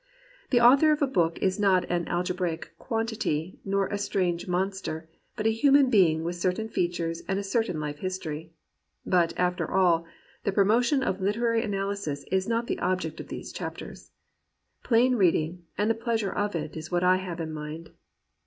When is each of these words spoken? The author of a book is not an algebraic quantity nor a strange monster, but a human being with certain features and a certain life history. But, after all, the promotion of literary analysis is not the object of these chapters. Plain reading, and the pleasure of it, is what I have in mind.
The 0.49 0.59
author 0.59 0.91
of 0.91 1.03
a 1.03 1.07
book 1.07 1.37
is 1.43 1.59
not 1.59 1.85
an 1.87 2.07
algebraic 2.07 2.73
quantity 2.79 3.59
nor 3.63 3.85
a 3.85 3.99
strange 3.99 4.47
monster, 4.47 5.07
but 5.35 5.45
a 5.45 5.51
human 5.53 5.91
being 5.91 6.23
with 6.23 6.33
certain 6.37 6.69
features 6.69 7.21
and 7.27 7.37
a 7.37 7.43
certain 7.43 7.79
life 7.79 7.99
history. 7.99 8.51
But, 9.05 9.31
after 9.37 9.69
all, 9.69 10.07
the 10.43 10.51
promotion 10.51 11.03
of 11.03 11.21
literary 11.21 11.61
analysis 11.61 12.25
is 12.31 12.47
not 12.47 12.65
the 12.65 12.79
object 12.79 13.19
of 13.19 13.27
these 13.27 13.53
chapters. 13.53 14.09
Plain 14.83 15.17
reading, 15.17 15.65
and 15.77 15.87
the 15.87 15.93
pleasure 15.93 16.31
of 16.33 16.55
it, 16.55 16.75
is 16.75 16.89
what 16.89 17.03
I 17.03 17.17
have 17.17 17.39
in 17.39 17.53
mind. 17.53 17.91